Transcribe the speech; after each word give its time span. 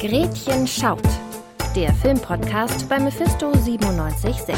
Gretchen 0.00 0.64
schaut. 0.64 1.02
Der 1.74 1.92
Filmpodcast 1.92 2.88
bei 2.88 3.00
Mephisto 3.00 3.50
976. 3.50 4.54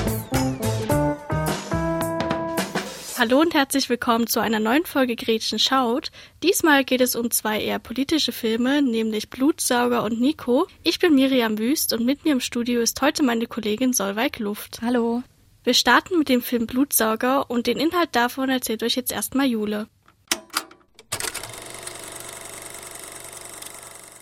Hallo 3.18 3.40
und 3.40 3.54
herzlich 3.54 3.88
willkommen 3.88 4.26
zu 4.26 4.40
einer 4.40 4.60
neuen 4.60 4.84
Folge 4.84 5.16
Gretchen 5.16 5.58
schaut. 5.58 6.10
Diesmal 6.42 6.84
geht 6.84 7.00
es 7.00 7.16
um 7.16 7.30
zwei 7.30 7.58
eher 7.58 7.78
politische 7.78 8.32
Filme, 8.32 8.82
nämlich 8.82 9.30
Blutsauger 9.30 10.04
und 10.04 10.20
Nico. 10.20 10.66
Ich 10.82 10.98
bin 10.98 11.14
Miriam 11.14 11.58
Wüst 11.58 11.94
und 11.94 12.04
mit 12.04 12.26
mir 12.26 12.32
im 12.32 12.40
Studio 12.40 12.82
ist 12.82 13.00
heute 13.00 13.22
meine 13.22 13.46
Kollegin 13.46 13.94
Solveig 13.94 14.40
Luft. 14.40 14.80
Hallo. 14.82 15.22
Wir 15.64 15.72
starten 15.72 16.18
mit 16.18 16.28
dem 16.28 16.42
Film 16.42 16.66
Blutsauger 16.66 17.50
und 17.50 17.66
den 17.66 17.78
Inhalt 17.78 18.10
davon 18.12 18.50
erzählt 18.50 18.82
euch 18.82 18.94
jetzt 18.94 19.10
erstmal 19.10 19.46
Jule. 19.46 19.88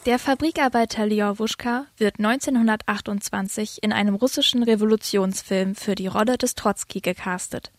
Der 0.09 0.19
Fabrikarbeiter 0.19 1.05
Ljowuschka 1.05 1.85
wird 1.99 2.19
1928 2.19 3.83
in 3.83 3.93
einem 3.93 4.15
russischen 4.15 4.63
Revolutionsfilm 4.63 5.75
für 5.75 5.95
die 5.95 6.07
Rolle 6.07 6.39
des 6.39 6.55
Trotzki 6.55 7.03
gecastet. 7.03 7.73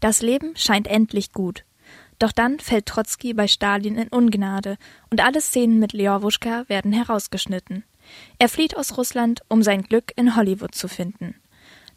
Das 0.00 0.22
Leben 0.22 0.56
scheint 0.56 0.86
endlich 0.88 1.32
gut. 1.32 1.66
Doch 2.18 2.32
dann 2.32 2.58
fällt 2.58 2.86
Trotzki 2.86 3.34
bei 3.34 3.48
Stalin 3.48 3.98
in 3.98 4.08
Ungnade 4.08 4.78
und 5.10 5.22
alle 5.22 5.42
Szenen 5.42 5.78
mit 5.78 5.92
Ljowuschka 5.92 6.64
werden 6.68 6.90
herausgeschnitten. 6.90 7.84
Er 8.38 8.48
flieht 8.48 8.78
aus 8.78 8.96
Russland, 8.96 9.42
um 9.48 9.62
sein 9.62 9.82
Glück 9.82 10.10
in 10.16 10.36
Hollywood 10.36 10.74
zu 10.74 10.88
finden. 10.88 11.34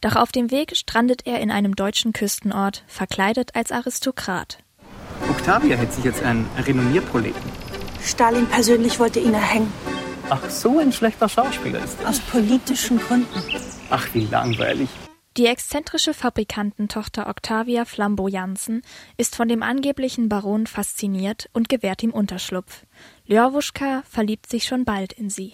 Doch 0.02 0.18
auf 0.18 0.34
dem 0.34 0.52
Weg 0.52 0.76
strandet 0.76 1.26
er 1.26 1.40
in 1.40 1.50
einem 1.50 1.78
deutschen 1.78 2.12
Küstenort, 2.12 2.84
verkleidet 2.88 3.56
als 3.56 3.72
Aristokrat. 3.72 4.58
Octavia 5.30 5.78
hält 5.78 5.94
sich 5.94 6.04
jetzt 6.04 6.24
einen 6.24 6.46
Renommierproleten. 6.58 7.67
Stalin 8.08 8.48
persönlich 8.48 9.00
wollte 9.00 9.20
ihn 9.20 9.34
erhängen. 9.34 9.72
Ach, 10.30 10.50
so 10.50 10.80
ein 10.80 10.92
schlechter 10.92 11.30
Schauspieler 11.30 11.84
ist 11.84 12.02
er. 12.02 12.10
Aus 12.10 12.20
politischen 12.20 13.00
Gründen. 13.00 13.44
Ach, 13.90 14.08
wie 14.14 14.26
langweilig. 14.26 14.90
Die 15.38 15.46
exzentrische 15.46 16.16
Fabrikantentochter 16.16 17.28
Octavia 17.28 17.86
Flambeau 17.86 18.28
Jansen 18.28 18.82
ist 19.18 19.36
von 19.36 19.48
dem 19.48 19.62
angeblichen 19.62 20.30
Baron 20.30 20.66
fasziniert 20.66 21.48
und 21.54 21.70
gewährt 21.70 22.02
ihm 22.02 22.10
Unterschlupf. 22.10 22.86
Ljowuschka 23.28 24.02
verliebt 24.10 24.50
sich 24.50 24.66
schon 24.66 24.84
bald 24.84 25.14
in 25.14 25.30
sie. 25.30 25.54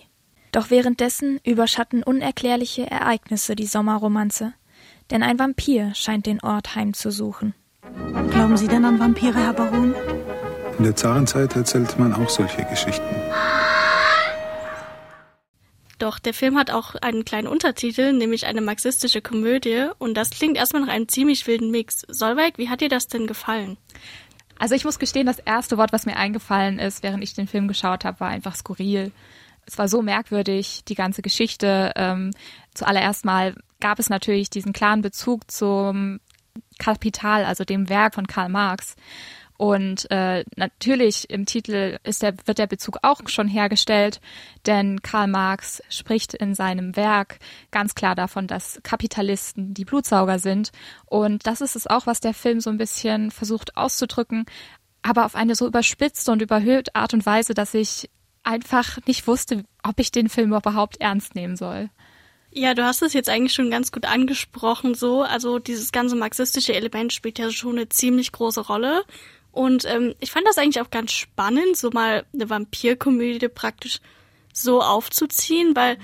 Doch 0.53 0.69
währenddessen 0.69 1.39
überschatten 1.43 2.01
unerklärliche 2.01 2.89
Ereignisse 2.89 3.55
die 3.55 3.65
Sommerromanze, 3.65 4.53
denn 5.11 5.21
ein 5.21 5.37
Vampir 5.37 5.93
scheint 5.95 6.27
den 6.27 6.41
Ort 6.41 6.75
heimzusuchen. 6.75 7.53
Glauben 8.31 8.55
Sie 8.55 8.69
denn 8.69 8.85
an 8.85 8.99
Vampire, 8.99 9.35
Herr 9.35 9.53
Baron? 9.53 9.93
In 10.77 10.85
der 10.85 10.95
Zarenzeit 10.95 11.55
erzählte 11.55 11.99
man 11.99 12.13
auch 12.13 12.29
solche 12.29 12.63
Geschichten. 12.65 13.15
Doch 15.99 16.19
der 16.19 16.33
Film 16.33 16.57
hat 16.57 16.71
auch 16.71 16.95
einen 16.95 17.23
kleinen 17.23 17.47
Untertitel, 17.47 18.11
nämlich 18.11 18.45
eine 18.45 18.61
marxistische 18.61 19.21
Komödie. 19.21 19.87
Und 19.99 20.15
das 20.15 20.31
klingt 20.31 20.57
erstmal 20.57 20.81
nach 20.81 20.93
einem 20.93 21.07
ziemlich 21.07 21.47
wilden 21.47 21.71
Mix. 21.71 22.01
Solveig, 22.09 22.57
wie 22.57 22.69
hat 22.69 22.81
dir 22.81 22.89
das 22.89 23.07
denn 23.07 23.27
gefallen? 23.27 23.77
Also 24.59 24.75
ich 24.75 24.83
muss 24.83 24.99
gestehen, 24.99 25.25
das 25.25 25.39
erste 25.39 25.77
Wort, 25.77 25.93
was 25.93 26.05
mir 26.05 26.17
eingefallen 26.17 26.79
ist, 26.79 27.03
während 27.03 27.23
ich 27.23 27.33
den 27.33 27.47
Film 27.47 27.67
geschaut 27.67 28.03
habe, 28.03 28.19
war 28.19 28.29
einfach 28.29 28.55
skurril. 28.55 29.11
Es 29.65 29.77
war 29.77 29.87
so 29.87 30.01
merkwürdig, 30.01 30.83
die 30.87 30.95
ganze 30.95 31.21
Geschichte. 31.21 31.93
Ähm, 31.95 32.31
zuallererst 32.73 33.23
mal 33.23 33.55
gab 33.79 33.99
es 33.99 34.09
natürlich 34.09 34.49
diesen 34.49 34.73
klaren 34.73 35.01
Bezug 35.01 35.49
zum 35.49 36.19
Kapital, 36.79 37.45
also 37.45 37.63
dem 37.63 37.89
Werk 37.89 38.15
von 38.15 38.27
Karl 38.27 38.49
Marx. 38.49 38.95
Und 39.63 40.11
äh, 40.11 40.43
natürlich 40.57 41.29
im 41.29 41.45
Titel 41.45 41.97
ist 42.03 42.21
der, 42.21 42.35
wird 42.43 42.57
der 42.57 42.67
Bezug 42.67 42.97
auch 43.01 43.21
schon 43.27 43.47
hergestellt, 43.47 44.19
denn 44.65 45.01
Karl 45.01 45.27
Marx 45.27 45.81
spricht 45.87 46.33
in 46.33 46.53
seinem 46.53 46.97
Werk 46.97 47.39
ganz 47.71 47.95
klar 47.95 48.13
davon, 48.13 48.45
dass 48.45 48.81
Kapitalisten 48.83 49.73
die 49.73 49.85
Blutsauger 49.85 50.37
sind. 50.37 50.73
Und 51.05 51.47
das 51.47 51.61
ist 51.61 51.77
es 51.77 51.87
auch, 51.87 52.07
was 52.07 52.19
der 52.19 52.33
Film 52.33 52.59
so 52.59 52.71
ein 52.71 52.77
bisschen 52.77 53.31
versucht 53.31 53.77
auszudrücken, 53.77 54.47
aber 55.01 55.23
auf 55.23 55.33
eine 55.33 55.55
so 55.55 55.65
überspitzte 55.65 56.33
und 56.33 56.41
überhöhte 56.41 56.93
Art 56.93 57.13
und 57.13 57.25
Weise, 57.25 57.53
dass 57.53 57.73
ich 57.73 58.09
einfach 58.43 58.97
nicht 59.07 59.25
wusste, 59.27 59.63
ob 59.81 59.97
ich 59.97 60.11
den 60.11 60.27
Film 60.27 60.53
überhaupt 60.53 60.99
ernst 60.99 61.35
nehmen 61.35 61.55
soll. 61.55 61.89
Ja, 62.51 62.73
du 62.73 62.83
hast 62.83 63.01
es 63.01 63.13
jetzt 63.13 63.29
eigentlich 63.29 63.53
schon 63.53 63.71
ganz 63.71 63.93
gut 63.93 64.03
angesprochen, 64.03 64.93
so. 64.93 65.21
Also 65.21 65.57
dieses 65.57 65.93
ganze 65.93 66.17
marxistische 66.17 66.73
Element 66.73 67.13
spielt 67.13 67.39
ja 67.39 67.49
schon 67.49 67.77
eine 67.77 67.87
ziemlich 67.87 68.33
große 68.33 68.59
Rolle. 68.59 69.05
Und 69.53 69.85
ähm, 69.85 70.15
ich 70.19 70.31
fand 70.31 70.47
das 70.47 70.57
eigentlich 70.57 70.81
auch 70.81 70.89
ganz 70.89 71.11
spannend, 71.11 71.77
so 71.77 71.91
mal 71.91 72.25
eine 72.33 72.49
Vampirkomödie 72.49 73.47
praktisch 73.47 73.99
so 74.51 74.81
aufzuziehen, 74.81 75.75
weil 75.75 75.97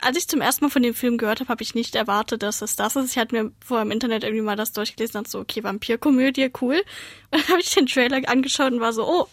als 0.00 0.16
ich 0.16 0.28
zum 0.28 0.40
ersten 0.40 0.64
Mal 0.64 0.70
von 0.70 0.82
dem 0.82 0.94
Film 0.94 1.18
gehört 1.18 1.40
habe, 1.40 1.48
habe 1.48 1.62
ich 1.62 1.74
nicht 1.74 1.94
erwartet, 1.94 2.42
dass 2.42 2.62
es 2.62 2.76
das 2.76 2.96
ist. 2.96 3.10
Ich 3.10 3.18
hatte 3.18 3.34
mir 3.34 3.52
vorher 3.64 3.84
im 3.84 3.90
Internet 3.90 4.24
irgendwie 4.24 4.42
mal 4.42 4.56
das 4.56 4.72
durchgelesen 4.72 5.18
und 5.18 5.28
so, 5.28 5.40
okay, 5.40 5.62
Vampirkomödie, 5.62 6.50
cool. 6.60 6.76
Und 6.76 6.84
dann 7.30 7.48
habe 7.48 7.60
ich 7.60 7.74
den 7.74 7.86
Trailer 7.86 8.20
angeschaut 8.28 8.72
und 8.72 8.80
war 8.80 8.92
so, 8.92 9.06
oh, 9.06 9.26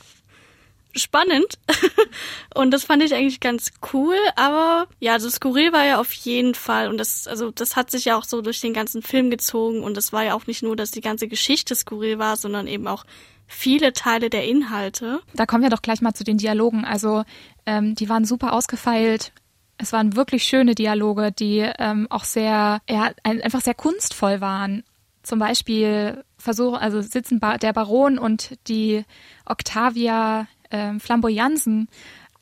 spannend. 0.96 1.60
und 2.56 2.72
das 2.72 2.84
fand 2.84 3.04
ich 3.04 3.14
eigentlich 3.14 3.40
ganz 3.40 3.72
cool, 3.94 4.18
aber 4.36 4.88
ja, 5.00 5.14
also 5.14 5.30
skurril 5.30 5.72
war 5.74 5.86
ja 5.86 6.00
auf 6.00 6.12
jeden 6.12 6.56
Fall 6.56 6.90
und 6.90 6.98
das, 6.98 7.28
also 7.28 7.52
das 7.52 7.76
hat 7.76 7.92
sich 7.92 8.06
ja 8.06 8.18
auch 8.18 8.24
so 8.24 8.42
durch 8.42 8.60
den 8.60 8.74
ganzen 8.74 9.04
Film 9.04 9.30
gezogen 9.30 9.84
und 9.84 9.98
es 9.98 10.12
war 10.12 10.24
ja 10.24 10.34
auch 10.34 10.48
nicht 10.48 10.64
nur, 10.64 10.76
dass 10.76 10.90
die 10.90 11.02
ganze 11.02 11.28
Geschichte 11.28 11.76
skurril 11.76 12.18
war, 12.18 12.38
sondern 12.38 12.66
eben 12.66 12.88
auch 12.88 13.06
viele 13.50 13.92
Teile 13.94 14.30
der 14.30 14.48
Inhalte. 14.48 15.22
Da 15.34 15.46
kommen 15.46 15.64
wir 15.64 15.72
doch 15.72 15.82
gleich 15.82 16.02
mal 16.02 16.14
zu 16.14 16.24
den 16.24 16.38
Dialogen. 16.38 16.86
Also 16.86 17.24
ähm, 17.66 17.96
die 17.96 18.08
waren 18.08 18.24
super 18.24 18.54
ausgefeilt. 18.54 19.34
Es 19.78 19.92
waren 19.92 20.16
wirklich 20.16 20.44
schöne 20.44 20.76
Dialoge, 20.76 21.32
die 21.32 21.68
ähm, 21.80 22.08
auch 22.10 22.24
sehr, 22.24 22.80
ja, 22.88 23.12
ein, 23.24 23.42
einfach 23.42 23.62
sehr 23.62 23.74
kunstvoll 23.74 24.40
waren. 24.40 24.84
Zum 25.24 25.40
Beispiel 25.40 26.24
versuchen, 26.38 26.78
also 26.78 27.02
sitzen 27.02 27.42
der 27.62 27.74
Baron 27.74 28.20
und 28.20 28.58
die 28.68 29.04
Octavia 29.46 30.48
äh, 30.70 30.98
Flamboyansen 31.00 31.90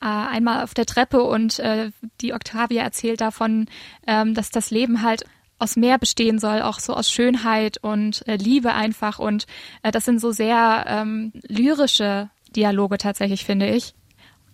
äh, 0.02 0.06
einmal 0.06 0.64
auf 0.64 0.74
der 0.74 0.86
Treppe 0.86 1.24
und 1.24 1.58
äh, 1.60 1.92
die 2.22 2.34
Octavia 2.34 2.84
erzählt 2.84 3.22
davon, 3.22 3.68
ähm, 4.06 4.34
dass 4.34 4.52
das 4.52 4.72
Leben 4.72 5.02
halt 5.02 5.24
aus 5.60 5.76
mehr 5.76 5.98
bestehen 5.98 6.40
soll, 6.40 6.62
auch 6.62 6.80
so 6.80 6.94
aus 6.94 7.12
Schönheit 7.12 7.78
und 7.78 8.28
äh, 8.28 8.36
Liebe 8.36 8.74
einfach. 8.74 9.20
Und 9.20 9.48
äh, 9.84 9.92
das 9.92 10.06
sind 10.06 10.20
so 10.20 10.32
sehr 10.32 10.86
ähm, 10.88 11.32
lyrische 11.48 12.30
Dialoge 12.56 12.98
tatsächlich, 12.98 13.46
finde 13.46 13.68
ich. 13.68 13.94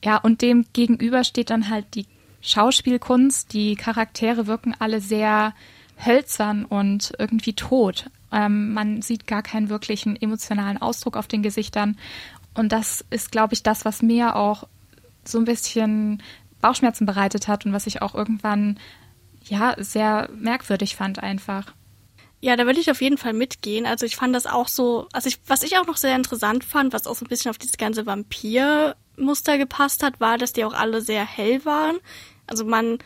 Ja, 0.03 0.17
und 0.17 0.41
dem 0.41 0.65
gegenüber 0.73 1.23
steht 1.23 1.49
dann 1.49 1.69
halt 1.69 1.85
die 1.95 2.05
Schauspielkunst. 2.41 3.53
Die 3.53 3.75
Charaktere 3.75 4.47
wirken 4.47 4.75
alle 4.77 5.01
sehr 5.01 5.53
hölzern 6.05 6.65
und 6.65 7.13
irgendwie 7.17 7.53
tot. 7.53 8.09
Ähm, 8.31 8.73
man 8.73 9.01
sieht 9.01 9.27
gar 9.27 9.43
keinen 9.43 9.69
wirklichen 9.69 10.19
emotionalen 10.21 10.81
Ausdruck 10.81 11.15
auf 11.17 11.27
den 11.27 11.43
Gesichtern. 11.43 11.97
Und 12.53 12.71
das 12.71 13.05
ist, 13.09 13.31
glaube 13.31 13.53
ich, 13.53 13.63
das, 13.63 13.85
was 13.85 14.01
mir 14.01 14.35
auch 14.35 14.67
so 15.25 15.37
ein 15.37 15.45
bisschen 15.45 16.21
Bauchschmerzen 16.61 17.05
bereitet 17.05 17.47
hat 17.47 17.65
und 17.65 17.73
was 17.73 17.87
ich 17.87 18.01
auch 18.01 18.15
irgendwann 18.15 18.79
ja, 19.43 19.75
sehr 19.77 20.29
merkwürdig 20.33 20.95
fand 20.95 21.21
einfach. 21.21 21.73
Ja, 22.41 22.57
da 22.57 22.65
würde 22.65 22.79
ich 22.79 22.91
auf 22.91 23.01
jeden 23.01 23.17
Fall 23.17 23.33
mitgehen. 23.33 23.85
Also 23.85 24.05
ich 24.05 24.17
fand 24.17 24.35
das 24.35 24.47
auch 24.47 24.67
so, 24.67 25.07
also 25.13 25.29
ich, 25.29 25.39
was 25.47 25.63
ich 25.63 25.77
auch 25.77 25.87
noch 25.87 25.95
sehr 25.95 26.15
interessant 26.15 26.65
fand, 26.65 26.91
was 26.91 27.07
auch 27.07 27.15
so 27.15 27.23
ein 27.23 27.29
bisschen 27.29 27.49
auf 27.49 27.57
dieses 27.57 27.77
ganze 27.77 28.05
Vampir-Muster 28.05 29.57
gepasst 29.57 30.03
hat, 30.03 30.19
war, 30.19 30.37
dass 30.37 30.51
die 30.51 30.65
auch 30.65 30.73
alle 30.73 31.01
sehr 31.01 31.25
hell 31.25 31.63
waren. 31.63 31.99
Also 32.45 32.65
man 32.65 32.97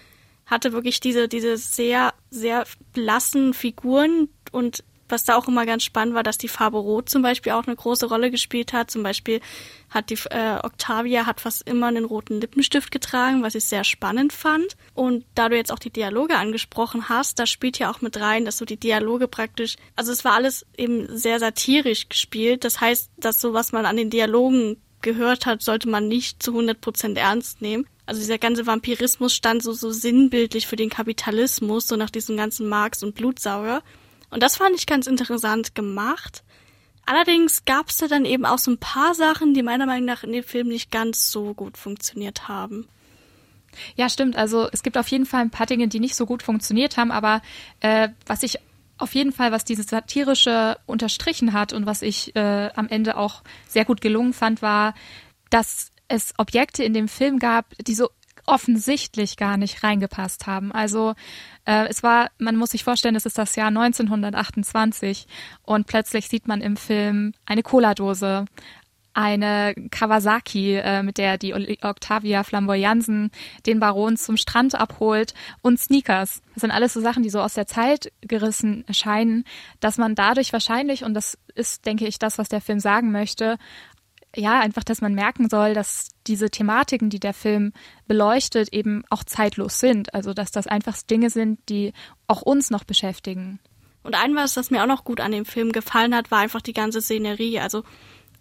hatte 0.47 0.73
wirklich 0.73 1.01
diese, 1.01 1.27
diese 1.27 1.57
sehr, 1.57 2.13
sehr 2.31 2.65
blassen 2.93 3.53
Figuren 3.53 4.29
und 4.51 4.83
was 5.09 5.23
da 5.23 5.35
auch 5.35 5.47
immer 5.47 5.65
ganz 5.65 5.83
spannend 5.83 6.15
war, 6.15 6.23
dass 6.23 6.37
die 6.37 6.47
Farbe 6.47 6.77
Rot 6.77 7.09
zum 7.09 7.21
Beispiel 7.21 7.53
auch 7.53 7.65
eine 7.65 7.75
große 7.75 8.07
Rolle 8.07 8.31
gespielt 8.31 8.73
hat. 8.73 8.91
Zum 8.91 9.03
Beispiel 9.03 9.41
hat 9.89 10.09
die 10.09 10.17
äh, 10.29 10.59
Octavia 10.63 11.25
hat 11.25 11.41
fast 11.41 11.67
immer 11.67 11.87
einen 11.87 12.05
roten 12.05 12.41
Lippenstift 12.41 12.91
getragen, 12.91 13.43
was 13.43 13.55
ich 13.55 13.65
sehr 13.65 13.83
spannend 13.83 14.33
fand. 14.33 14.75
Und 14.93 15.25
da 15.35 15.49
du 15.49 15.55
jetzt 15.55 15.71
auch 15.71 15.79
die 15.79 15.91
Dialoge 15.91 16.37
angesprochen 16.37 17.09
hast, 17.09 17.39
da 17.39 17.45
spielt 17.45 17.79
ja 17.79 17.91
auch 17.91 18.01
mit 18.01 18.19
rein, 18.19 18.45
dass 18.45 18.57
so 18.57 18.65
die 18.65 18.77
Dialoge 18.77 19.27
praktisch, 19.27 19.77
also 19.95 20.11
es 20.11 20.25
war 20.25 20.33
alles 20.33 20.65
eben 20.77 21.17
sehr 21.17 21.39
satirisch 21.39 22.09
gespielt. 22.09 22.63
Das 22.63 22.81
heißt, 22.81 23.11
dass 23.17 23.39
so 23.41 23.53
was 23.53 23.71
man 23.71 23.85
an 23.85 23.97
den 23.97 24.09
Dialogen 24.09 24.77
gehört 25.01 25.45
hat, 25.45 25.61
sollte 25.61 25.89
man 25.89 26.07
nicht 26.07 26.41
zu 26.41 26.51
100 26.51 26.81
Prozent 26.81 27.17
ernst 27.17 27.61
nehmen. 27.61 27.87
Also 28.05 28.21
dieser 28.21 28.37
ganze 28.37 28.65
Vampirismus 28.65 29.33
stand 29.33 29.61
so, 29.61 29.73
so 29.73 29.91
sinnbildlich 29.91 30.65
für 30.65 30.77
den 30.77 30.89
Kapitalismus, 30.89 31.87
so 31.87 31.97
nach 31.97 32.09
diesem 32.09 32.37
ganzen 32.37 32.67
Marx 32.69 33.03
und 33.03 33.15
Blutsauger. 33.15 33.83
Und 34.29 34.43
das 34.43 34.57
fand 34.57 34.75
ich 34.75 34.85
ganz 34.85 35.07
interessant 35.07 35.75
gemacht. 35.75 36.43
Allerdings 37.05 37.63
gab 37.63 37.89
es 37.89 37.97
da 37.97 38.07
dann 38.07 38.25
eben 38.25 38.45
auch 38.45 38.57
so 38.57 38.71
ein 38.71 38.79
paar 38.79 39.15
Sachen, 39.15 39.53
die 39.53 39.63
meiner 39.63 39.85
Meinung 39.85 40.05
nach 40.05 40.23
in 40.23 40.33
dem 40.33 40.43
Film 40.43 40.67
nicht 40.67 40.91
ganz 40.91 41.31
so 41.31 41.53
gut 41.53 41.77
funktioniert 41.77 42.49
haben. 42.49 42.87
Ja, 43.95 44.09
stimmt. 44.09 44.35
Also 44.35 44.67
es 44.71 44.83
gibt 44.83 44.97
auf 44.97 45.07
jeden 45.07 45.25
Fall 45.25 45.41
ein 45.41 45.49
paar 45.49 45.67
Dinge, 45.67 45.87
die 45.87 45.99
nicht 45.99 46.15
so 46.15 46.25
gut 46.25 46.43
funktioniert 46.43 46.97
haben, 46.97 47.11
aber 47.11 47.41
äh, 47.79 48.09
was 48.25 48.43
ich 48.43 48.57
auf 48.97 49.13
jeden 49.13 49.31
Fall, 49.31 49.51
was 49.51 49.63
dieses 49.63 49.87
satirische 49.87 50.77
unterstrichen 50.85 51.53
hat 51.53 51.71
und 51.71 51.85
was 51.85 52.01
ich 52.01 52.35
äh, 52.35 52.69
am 52.75 52.89
Ende 52.89 53.15
auch 53.15 53.43
sehr 53.67 53.85
gut 53.85 54.01
gelungen 54.01 54.33
fand, 54.33 54.61
war, 54.61 54.93
dass 55.49 55.91
es 56.07 56.33
Objekte 56.37 56.83
in 56.83 56.93
dem 56.93 57.07
Film 57.07 57.39
gab, 57.39 57.75
die 57.77 57.93
so 57.93 58.09
offensichtlich 58.47 59.37
gar 59.37 59.57
nicht 59.57 59.83
reingepasst 59.83 60.47
haben. 60.47 60.71
Also 60.71 61.13
äh, 61.65 61.87
es 61.87 62.01
war, 62.01 62.31
man 62.39 62.55
muss 62.55 62.71
sich 62.71 62.83
vorstellen, 62.83 63.15
es 63.15 63.25
ist 63.25 63.37
das 63.37 63.55
Jahr 63.55 63.67
1928 63.67 65.27
und 65.63 65.85
plötzlich 65.85 66.27
sieht 66.27 66.47
man 66.47 66.61
im 66.61 66.77
Film 66.77 67.33
eine 67.45 67.61
Cola-Dose, 67.61 68.45
eine 69.13 69.73
Kawasaki, 69.89 70.75
äh, 70.75 71.01
mit 71.01 71.17
der 71.17 71.39
die 71.39 71.53
Octavia 71.81 72.43
Flamboyansen 72.43 73.31
den 73.65 73.79
Baron 73.79 74.15
zum 74.15 74.37
Strand 74.37 74.75
abholt 74.75 75.33
und 75.63 75.79
Sneakers. 75.79 76.43
Das 76.53 76.61
sind 76.61 76.69
alles 76.69 76.93
so 76.93 77.01
Sachen, 77.01 77.23
die 77.23 77.31
so 77.31 77.41
aus 77.41 77.55
der 77.55 77.65
Zeit 77.65 78.11
gerissen 78.21 78.87
erscheinen, 78.87 79.43
dass 79.79 79.97
man 79.97 80.13
dadurch 80.13 80.53
wahrscheinlich, 80.53 81.03
und 81.03 81.15
das 81.15 81.35
ist, 81.55 81.87
denke 81.87 82.05
ich, 82.05 82.19
das, 82.19 82.37
was 82.37 82.47
der 82.47 82.61
Film 82.61 82.79
sagen 82.79 83.11
möchte, 83.11 83.57
ja, 84.35 84.59
einfach, 84.59 84.83
dass 84.83 85.01
man 85.01 85.13
merken 85.13 85.49
soll, 85.49 85.73
dass 85.73 86.09
diese 86.27 86.49
Thematiken, 86.49 87.09
die 87.09 87.19
der 87.19 87.33
Film 87.33 87.73
beleuchtet, 88.07 88.73
eben 88.73 89.03
auch 89.09 89.23
zeitlos 89.23 89.79
sind. 89.79 90.13
Also, 90.13 90.33
dass 90.33 90.51
das 90.51 90.67
einfach 90.67 90.97
Dinge 91.03 91.29
sind, 91.29 91.59
die 91.69 91.93
auch 92.27 92.41
uns 92.41 92.69
noch 92.69 92.83
beschäftigen. 92.83 93.59
Und 94.03 94.15
ein 94.15 94.35
was, 94.35 94.53
das 94.53 94.71
mir 94.71 94.83
auch 94.83 94.87
noch 94.87 95.03
gut 95.03 95.19
an 95.19 95.31
dem 95.31 95.45
Film 95.45 95.71
gefallen 95.71 96.15
hat, 96.15 96.31
war 96.31 96.39
einfach 96.39 96.61
die 96.61 96.73
ganze 96.73 97.01
Szenerie. 97.01 97.59
Also, 97.59 97.83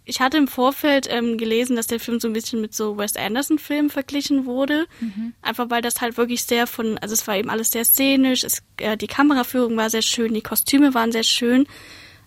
ich 0.05 0.21
hatte 0.21 0.37
im 0.37 0.47
Vorfeld 0.47 1.07
ähm, 1.09 1.37
gelesen, 1.37 1.75
dass 1.75 1.87
der 1.87 1.99
Film 1.99 2.19
so 2.19 2.29
ein 2.29 2.33
bisschen 2.33 2.61
mit 2.61 2.73
so 2.73 2.97
Wes 2.97 3.17
Anderson-Filmen 3.17 3.89
verglichen 3.89 4.45
wurde. 4.45 4.87
Mhm. 5.01 5.33
Einfach 5.41 5.69
weil 5.69 5.81
das 5.81 5.99
halt 5.99 6.15
wirklich 6.15 6.43
sehr 6.43 6.65
von, 6.65 6.97
also 6.99 7.13
es 7.13 7.27
war 7.27 7.35
eben 7.35 7.49
alles 7.49 7.71
sehr 7.71 7.83
szenisch, 7.83 8.45
es, 8.45 8.63
äh, 8.77 8.95
die 8.95 9.07
Kameraführung 9.07 9.75
war 9.75 9.89
sehr 9.89 10.01
schön, 10.01 10.33
die 10.33 10.41
Kostüme 10.41 10.93
waren 10.93 11.11
sehr 11.11 11.23
schön. 11.23 11.67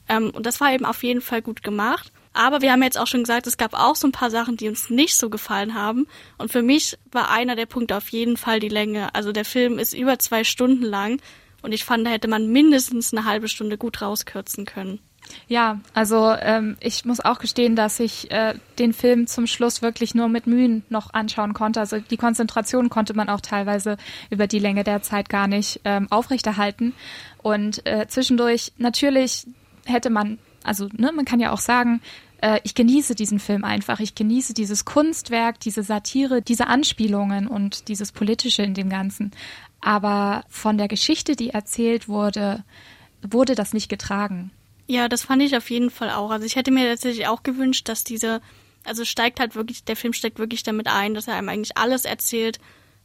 Ähm, 0.08 0.30
und 0.30 0.44
das 0.44 0.60
war 0.60 0.74
eben 0.74 0.84
auf 0.84 1.02
jeden 1.02 1.22
Fall 1.22 1.40
gut 1.40 1.62
gemacht. 1.62 2.12
Aber 2.32 2.62
wir 2.62 2.73
haben 2.73 2.82
jetzt 2.82 2.99
auch 2.99 3.06
schon 3.06 3.25
gesagt, 3.25 3.47
es 3.47 3.56
gab 3.56 3.75
auch 3.75 3.97
so 3.97 4.06
ein 4.06 4.12
paar 4.12 4.31
Sachen, 4.31 4.56
die 4.56 4.69
uns 4.69 4.88
nicht 4.88 5.17
so 5.17 5.31
gefallen 5.31 5.75
haben. 5.75 6.06
Und 6.38 6.53
für 6.53 6.62
mich 6.62 6.97
war 7.11 7.31
einer 7.31 7.56
der 7.56 7.67
Punkte 7.67 7.97
auf 7.97 8.09
jeden 8.11 8.37
Fall 8.37 8.61
die 8.61 8.69
Länge. 8.69 9.15
Also 9.15 9.32
der 9.32 9.44
Film 9.44 9.79
ist 9.79 9.94
über 9.94 10.19
zwei 10.19 10.44
Stunden 10.44 10.85
lang 10.85 11.21
und 11.62 11.73
ich 11.73 11.85
fand, 11.85 12.06
da 12.06 12.11
hätte 12.11 12.29
man 12.29 12.49
mindestens 12.49 13.12
eine 13.12 13.25
halbe 13.25 13.49
Stunde 13.49 13.77
gut 13.77 14.00
rauskürzen 14.00 14.65
können. 14.65 15.00
Ja, 15.49 15.81
also 15.94 16.35
ähm, 16.41 16.77
ich 16.81 17.05
muss 17.05 17.21
auch 17.21 17.38
gestehen, 17.38 17.77
dass 17.77 18.00
ich 18.00 18.31
äh, 18.31 18.55
den 18.79 18.93
Film 18.93 19.27
zum 19.27 19.47
Schluss 19.47 19.82
wirklich 19.82 20.15
nur 20.15 20.29
mit 20.29 20.47
Mühen 20.47 20.82
noch 20.88 21.12
anschauen 21.12 21.55
konnte. 21.55 21.81
Also 21.81 21.99
die 21.99 22.17
Konzentration 22.17 22.88
konnte 22.88 23.15
man 23.15 23.29
auch 23.29 23.41
teilweise 23.41 23.97
über 24.31 24.47
die 24.47 24.59
Länge 24.59 24.82
der 24.82 25.03
Zeit 25.03 25.29
gar 25.29 25.47
nicht 25.47 25.81
ähm, 25.85 26.09
aufrechterhalten. 26.11 26.94
Und 27.43 27.87
äh, 27.87 28.06
zwischendurch 28.09 28.73
natürlich 28.79 29.47
hätte 29.85 30.11
man 30.11 30.38
also 30.64 30.88
ne, 30.92 31.12
man 31.12 31.24
kann 31.24 31.40
ja 31.40 31.52
auch 31.52 31.58
sagen, 31.58 32.00
äh, 32.40 32.60
ich 32.64 32.74
genieße 32.74 33.14
diesen 33.14 33.38
Film 33.38 33.64
einfach. 33.64 34.00
Ich 34.00 34.14
genieße 34.14 34.54
dieses 34.54 34.84
Kunstwerk, 34.84 35.60
diese 35.60 35.82
Satire, 35.82 36.42
diese 36.42 36.66
Anspielungen 36.66 37.46
und 37.46 37.88
dieses 37.88 38.12
Politische 38.12 38.62
in 38.62 38.74
dem 38.74 38.88
Ganzen. 38.88 39.30
Aber 39.80 40.44
von 40.48 40.78
der 40.78 40.88
Geschichte, 40.88 41.36
die 41.36 41.50
erzählt 41.50 42.08
wurde, 42.08 42.64
wurde 43.22 43.54
das 43.54 43.72
nicht 43.72 43.88
getragen. 43.88 44.50
Ja, 44.86 45.08
das 45.08 45.22
fand 45.22 45.42
ich 45.42 45.56
auf 45.56 45.70
jeden 45.70 45.90
Fall 45.90 46.10
auch. 46.10 46.30
Also 46.30 46.44
ich 46.46 46.56
hätte 46.56 46.70
mir 46.70 46.88
tatsächlich 46.88 47.26
auch 47.28 47.42
gewünscht, 47.42 47.88
dass 47.88 48.04
diese, 48.04 48.40
also 48.84 49.04
steigt 49.04 49.40
halt 49.40 49.54
wirklich, 49.54 49.84
der 49.84 49.96
Film 49.96 50.12
steckt 50.12 50.38
wirklich 50.38 50.62
damit 50.62 50.88
ein, 50.88 51.14
dass 51.14 51.28
er 51.28 51.36
einem 51.36 51.48
eigentlich 51.48 51.76
alles 51.76 52.04
erzählt, 52.04 52.58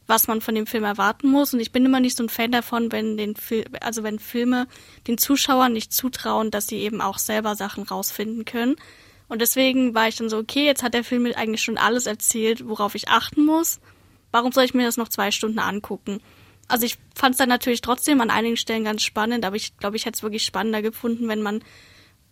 was 0.06 0.28
man 0.28 0.40
von 0.40 0.54
dem 0.54 0.66
Film 0.66 0.84
erwarten 0.84 1.28
muss. 1.28 1.52
Und 1.52 1.60
ich 1.60 1.72
bin 1.72 1.84
immer 1.84 2.00
nicht 2.00 2.16
so 2.16 2.24
ein 2.24 2.28
Fan 2.28 2.52
davon, 2.52 2.92
wenn 2.92 3.16
den 3.16 3.36
Fil 3.36 3.64
also 3.80 4.02
wenn 4.02 4.18
Filme 4.18 4.66
den 5.06 5.18
Zuschauern 5.18 5.72
nicht 5.72 5.92
zutrauen, 5.92 6.50
dass 6.50 6.66
sie 6.66 6.78
eben 6.78 7.00
auch 7.00 7.18
selber 7.18 7.56
Sachen 7.56 7.84
rausfinden 7.84 8.44
können. 8.44 8.76
Und 9.28 9.40
deswegen 9.40 9.94
war 9.94 10.08
ich 10.08 10.16
dann 10.16 10.28
so, 10.28 10.38
okay, 10.38 10.64
jetzt 10.64 10.82
hat 10.82 10.94
der 10.94 11.04
Film 11.04 11.24
mir 11.24 11.36
eigentlich 11.36 11.62
schon 11.62 11.78
alles 11.78 12.06
erzählt, 12.06 12.68
worauf 12.68 12.94
ich 12.94 13.08
achten 13.08 13.44
muss. 13.44 13.80
Warum 14.30 14.52
soll 14.52 14.64
ich 14.64 14.74
mir 14.74 14.84
das 14.84 14.96
noch 14.96 15.08
zwei 15.08 15.30
Stunden 15.30 15.58
angucken? 15.58 16.20
Also 16.68 16.86
ich 16.86 16.98
fand 17.14 17.32
es 17.32 17.38
dann 17.38 17.48
natürlich 17.48 17.80
trotzdem 17.80 18.20
an 18.20 18.30
einigen 18.30 18.56
Stellen 18.56 18.84
ganz 18.84 19.02
spannend, 19.02 19.44
aber 19.44 19.56
ich 19.56 19.76
glaube, 19.78 19.96
ich 19.96 20.04
hätte 20.04 20.16
es 20.16 20.22
wirklich 20.22 20.44
spannender 20.44 20.82
gefunden, 20.82 21.28
wenn 21.28 21.42
man 21.42 21.62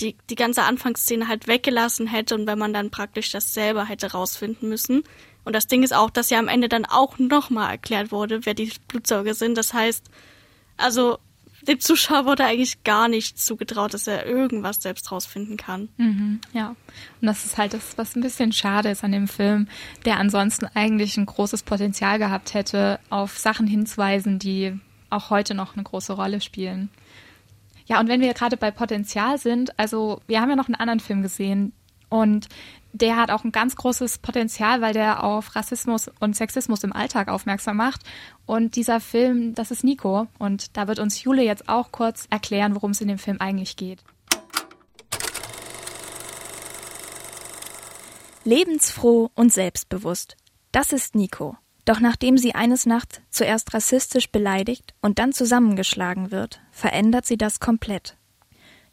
die, 0.00 0.16
die 0.30 0.34
ganze 0.34 0.62
Anfangsszene 0.62 1.28
halt 1.28 1.46
weggelassen 1.46 2.06
hätte 2.06 2.34
und 2.34 2.46
wenn 2.46 2.58
man 2.58 2.72
dann 2.72 2.90
praktisch 2.90 3.30
das 3.30 3.54
selber 3.54 3.84
hätte 3.86 4.12
rausfinden 4.12 4.68
müssen. 4.68 5.04
Und 5.44 5.54
das 5.54 5.66
Ding 5.66 5.82
ist 5.82 5.94
auch, 5.94 6.10
dass 6.10 6.30
ja 6.30 6.38
am 6.38 6.48
Ende 6.48 6.68
dann 6.68 6.86
auch 6.86 7.18
nochmal 7.18 7.70
erklärt 7.70 8.10
wurde, 8.10 8.46
wer 8.46 8.54
die 8.54 8.72
Blutsauger 8.88 9.34
sind. 9.34 9.56
Das 9.56 9.74
heißt, 9.74 10.04
also 10.76 11.18
dem 11.66 11.80
Zuschauer 11.80 12.26
wurde 12.26 12.44
eigentlich 12.44 12.84
gar 12.84 13.08
nicht 13.08 13.38
zugetraut, 13.38 13.94
dass 13.94 14.06
er 14.06 14.26
irgendwas 14.26 14.82
selbst 14.82 15.10
rausfinden 15.10 15.56
kann. 15.56 15.88
Mhm, 15.96 16.40
ja, 16.52 16.76
und 17.20 17.26
das 17.26 17.44
ist 17.44 17.56
halt 17.56 17.74
das, 17.74 17.96
was 17.96 18.16
ein 18.16 18.22
bisschen 18.22 18.52
schade 18.52 18.90
ist 18.90 19.04
an 19.04 19.12
dem 19.12 19.28
Film, 19.28 19.68
der 20.04 20.18
ansonsten 20.18 20.66
eigentlich 20.74 21.16
ein 21.16 21.26
großes 21.26 21.62
Potenzial 21.62 22.18
gehabt 22.18 22.54
hätte, 22.54 23.00
auf 23.10 23.38
Sachen 23.38 23.66
hinzuweisen, 23.66 24.38
die 24.38 24.78
auch 25.10 25.30
heute 25.30 25.54
noch 25.54 25.74
eine 25.74 25.84
große 25.84 26.12
Rolle 26.12 26.40
spielen. 26.40 26.90
Ja, 27.86 28.00
und 28.00 28.08
wenn 28.08 28.20
wir 28.20 28.32
gerade 28.34 28.56
bei 28.56 28.70
Potenzial 28.70 29.38
sind, 29.38 29.78
also 29.78 30.20
wir 30.26 30.40
haben 30.40 30.50
ja 30.50 30.56
noch 30.56 30.68
einen 30.68 30.74
anderen 30.76 31.00
Film 31.00 31.22
gesehen 31.22 31.72
und 32.08 32.48
der 32.92 33.16
hat 33.16 33.30
auch 33.32 33.42
ein 33.42 33.50
ganz 33.50 33.74
großes 33.74 34.18
Potenzial, 34.18 34.80
weil 34.80 34.92
der 34.92 35.24
auf 35.24 35.56
Rassismus 35.56 36.08
und 36.20 36.36
Sexismus 36.36 36.84
im 36.84 36.92
Alltag 36.92 37.28
aufmerksam 37.28 37.76
macht. 37.76 38.02
Und 38.46 38.76
dieser 38.76 39.00
Film, 39.00 39.54
das 39.56 39.72
ist 39.72 39.82
Nico. 39.82 40.28
Und 40.38 40.76
da 40.76 40.86
wird 40.86 41.00
uns 41.00 41.20
Jule 41.24 41.42
jetzt 41.42 41.68
auch 41.68 41.90
kurz 41.90 42.28
erklären, 42.30 42.76
worum 42.76 42.92
es 42.92 43.00
in 43.00 43.08
dem 43.08 43.18
Film 43.18 43.40
eigentlich 43.40 43.76
geht. 43.76 44.04
Lebensfroh 48.44 49.30
und 49.34 49.52
selbstbewusst. 49.52 50.36
Das 50.70 50.92
ist 50.92 51.16
Nico. 51.16 51.56
Doch 51.84 52.00
nachdem 52.00 52.38
sie 52.38 52.54
eines 52.54 52.86
Nachts 52.86 53.20
zuerst 53.30 53.74
rassistisch 53.74 54.30
beleidigt 54.30 54.94
und 55.02 55.18
dann 55.18 55.32
zusammengeschlagen 55.32 56.30
wird, 56.30 56.60
verändert 56.70 57.26
sie 57.26 57.36
das 57.36 57.60
komplett. 57.60 58.16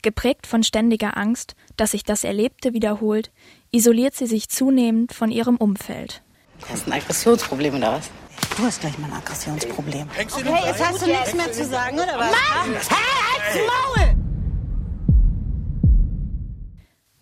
Geprägt 0.01 0.47
von 0.47 0.63
ständiger 0.63 1.15
Angst, 1.15 1.55
dass 1.77 1.91
sich 1.91 2.03
das 2.03 2.23
Erlebte 2.23 2.73
wiederholt, 2.73 3.31
isoliert 3.71 4.15
sie 4.15 4.25
sich 4.25 4.49
zunehmend 4.49 5.13
von 5.13 5.31
ihrem 5.31 5.57
Umfeld. 5.57 6.23
Du 6.59 6.67
hast 6.69 6.87
ein 6.87 6.93
Aggressionsproblem 6.93 7.75
oder 7.75 7.93
was? 7.93 8.09
Du 8.57 8.63
hast 8.63 8.81
gleich 8.81 8.97
mal 8.97 9.07
ein 9.07 9.17
Aggressionsproblem. 9.17 10.07
Okay, 10.09 10.65
jetzt 10.65 10.85
hast 10.85 11.01
du 11.01 11.05
nichts 11.05 11.33
mehr 11.33 11.51
zu 11.51 11.65
sagen, 11.65 11.95
oder 11.95 12.17
was? 12.17 12.31
Mann! 12.31 12.75
Hey, 13.53 13.61
Maul! 13.67 14.20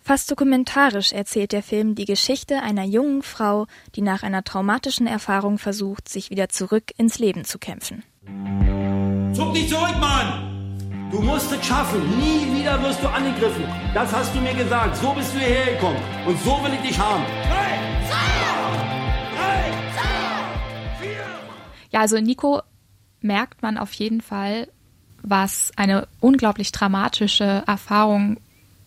Fast 0.09 0.31
dokumentarisch 0.31 1.11
erzählt 1.11 1.51
der 1.51 1.61
Film 1.61 1.93
die 1.93 2.05
Geschichte 2.05 2.63
einer 2.63 2.83
jungen 2.83 3.21
Frau, 3.21 3.67
die 3.93 4.01
nach 4.01 4.23
einer 4.23 4.43
traumatischen 4.43 5.05
Erfahrung 5.05 5.59
versucht, 5.59 6.09
sich 6.09 6.31
wieder 6.31 6.49
zurück 6.49 6.85
ins 6.97 7.19
Leben 7.19 7.45
zu 7.45 7.59
kämpfen. 7.59 8.01
Zuck 9.35 9.53
dich 9.53 9.69
zurück, 9.69 9.95
Mann! 9.99 11.09
Du 11.11 11.21
musst 11.21 11.51
es 11.51 11.63
schaffen. 11.63 12.01
Nie 12.17 12.59
wieder 12.59 12.81
wirst 12.81 13.03
du 13.03 13.07
angegriffen. 13.07 13.63
Das 13.93 14.11
hast 14.11 14.33
du 14.33 14.41
mir 14.41 14.55
gesagt. 14.55 14.97
So 14.97 15.13
bist 15.13 15.31
du 15.35 15.37
hierher 15.37 15.75
gekommen. 15.75 15.99
Und 16.25 16.39
so 16.39 16.57
will 16.63 16.73
ich 16.73 16.89
dich 16.89 16.97
haben. 16.97 17.23
Drei, 17.43 17.77
zwei, 18.09 19.37
drei, 19.37 19.71
zwei, 19.93 21.03
vier. 21.03 21.25
Ja, 21.91 21.99
also 21.99 22.15
in 22.15 22.23
Nico 22.23 22.63
merkt 23.21 23.61
man 23.61 23.77
auf 23.77 23.93
jeden 23.93 24.21
Fall, 24.21 24.69
was 25.21 25.71
eine 25.75 26.07
unglaublich 26.19 26.71
dramatische 26.71 27.61
Erfahrung 27.67 28.37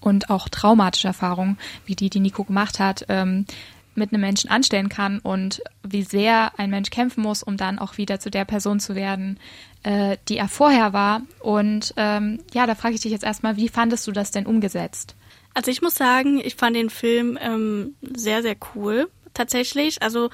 und 0.03 0.31
auch 0.31 0.49
traumatische 0.49 1.09
Erfahrungen, 1.09 1.59
wie 1.87 1.97
die, 1.97 2.11
die 2.11 2.21
Nico 2.21 2.45
gemacht 2.45 2.79
hat, 2.79 3.07
ähm, 3.09 3.47
mit 3.95 4.13
einem 4.13 4.23
Menschen 4.23 4.51
anstellen 4.51 4.89
kann 4.89 5.19
und 5.19 5.63
wie 5.83 6.03
sehr 6.03 6.59
ein 6.59 6.71
Mensch 6.71 6.91
kämpfen 6.91 7.23
muss, 7.23 7.43
um 7.43 7.57
dann 7.57 7.79
auch 7.79 7.99
wieder 7.99 8.21
zu 8.21 8.31
der 8.31 8.45
Person 8.45 8.81
zu 8.81 8.95
werden, 8.95 9.39
äh, 9.83 10.17
die 10.29 10.39
er 10.39 10.49
vorher 10.49 10.93
war. 10.93 11.23
Und 11.41 11.93
ähm, 11.97 12.41
ja, 12.55 12.67
da 12.67 12.75
frage 12.75 12.95
ich 12.95 13.03
dich 13.03 13.13
jetzt 13.13 13.25
erstmal, 13.25 13.57
wie 13.57 13.69
fandest 13.69 14.07
du 14.07 14.13
das 14.13 14.31
denn 14.31 14.47
umgesetzt? 14.47 15.15
Also 15.55 15.71
ich 15.71 15.83
muss 15.83 15.95
sagen, 15.95 16.41
ich 16.43 16.55
fand 16.55 16.77
den 16.77 16.89
Film 16.89 17.39
ähm, 17.41 17.95
sehr, 18.15 18.43
sehr 18.43 18.57
cool 18.75 19.09
tatsächlich. 19.35 20.03
Also 20.03 20.31